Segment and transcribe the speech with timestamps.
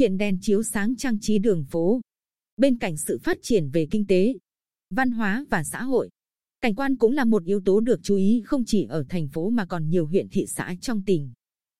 [0.00, 2.00] chuyện đèn chiếu sáng trang trí đường phố.
[2.56, 4.34] Bên cạnh sự phát triển về kinh tế,
[4.90, 6.10] văn hóa và xã hội,
[6.60, 9.50] cảnh quan cũng là một yếu tố được chú ý không chỉ ở thành phố
[9.50, 11.32] mà còn nhiều huyện thị xã trong tỉnh,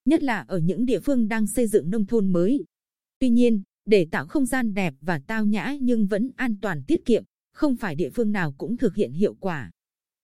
[0.04, 2.64] nhất là ở những địa phương đang xây dựng nông thôn mới.
[3.18, 7.04] Tuy nhiên, để tạo không gian đẹp và tao nhã nhưng vẫn an toàn tiết
[7.04, 9.70] kiệm, không phải địa phương nào cũng thực hiện hiệu quả.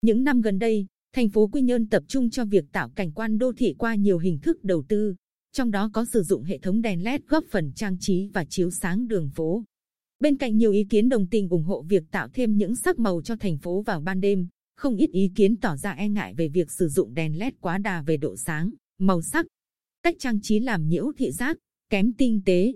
[0.02, 3.38] Những năm gần đây, thành phố Quy Nhơn tập trung cho việc tạo cảnh quan
[3.38, 5.14] đô thị qua nhiều hình thức đầu tư,
[5.56, 8.70] trong đó có sử dụng hệ thống đèn LED góp phần trang trí và chiếu
[8.70, 9.64] sáng đường phố.
[10.20, 13.22] Bên cạnh nhiều ý kiến đồng tình ủng hộ việc tạo thêm những sắc màu
[13.22, 16.48] cho thành phố vào ban đêm, không ít ý kiến tỏ ra e ngại về
[16.48, 19.46] việc sử dụng đèn LED quá đà về độ sáng, màu sắc.
[20.02, 21.56] Cách trang trí làm nhiễu thị giác,
[21.90, 22.72] kém tinh tế.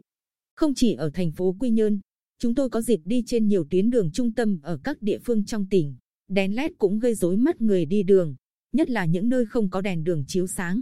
[0.56, 2.00] Không chỉ ở thành phố Quy Nhơn,
[2.38, 5.44] chúng tôi có dịp đi trên nhiều tuyến đường trung tâm ở các địa phương
[5.44, 5.96] trong tỉnh.
[6.28, 8.34] Đèn LED cũng gây rối mắt người đi đường,
[8.72, 10.80] nhất là những nơi không có đèn đường chiếu sáng.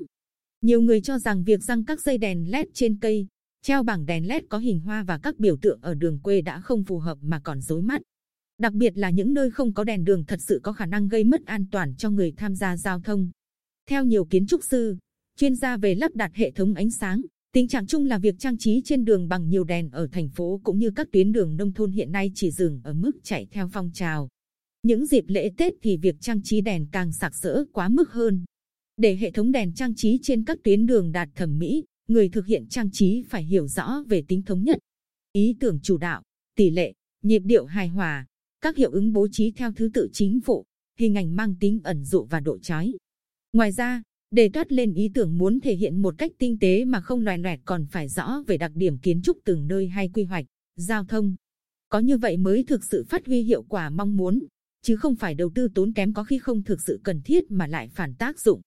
[0.62, 3.26] Nhiều người cho rằng việc răng các dây đèn LED trên cây,
[3.62, 6.60] treo bảng đèn LED có hình hoa và các biểu tượng ở đường quê đã
[6.60, 8.02] không phù hợp mà còn rối mắt.
[8.58, 11.24] Đặc biệt là những nơi không có đèn đường thật sự có khả năng gây
[11.24, 13.30] mất an toàn cho người tham gia giao thông.
[13.86, 14.96] Theo nhiều kiến trúc sư,
[15.38, 18.58] chuyên gia về lắp đặt hệ thống ánh sáng, tình trạng chung là việc trang
[18.58, 21.72] trí trên đường bằng nhiều đèn ở thành phố cũng như các tuyến đường nông
[21.72, 24.28] thôn hiện nay chỉ dừng ở mức chạy theo phong trào.
[24.82, 28.44] Những dịp lễ Tết thì việc trang trí đèn càng sặc sỡ quá mức hơn.
[28.98, 32.46] Để hệ thống đèn trang trí trên các tuyến đường đạt thẩm mỹ, người thực
[32.46, 34.78] hiện trang trí phải hiểu rõ về tính thống nhất,
[35.32, 36.22] ý tưởng chủ đạo,
[36.56, 38.26] tỷ lệ, nhịp điệu hài hòa,
[38.60, 40.64] các hiệu ứng bố trí theo thứ tự chính phụ,
[40.98, 42.94] hình ảnh mang tính ẩn dụ và độ chói.
[43.52, 47.00] Ngoài ra, để toát lên ý tưởng muốn thể hiện một cách tinh tế mà
[47.00, 50.24] không loè loẹt còn phải rõ về đặc điểm kiến trúc từng nơi hay quy
[50.24, 50.44] hoạch,
[50.76, 51.36] giao thông.
[51.88, 54.38] Có như vậy mới thực sự phát huy hiệu quả mong muốn,
[54.82, 57.66] chứ không phải đầu tư tốn kém có khi không thực sự cần thiết mà
[57.66, 58.60] lại phản tác dụng.